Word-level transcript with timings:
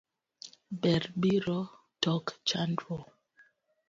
Ber 0.81 1.03
biro 1.21 1.59
tok 2.03 2.25
chandruo. 2.47 2.99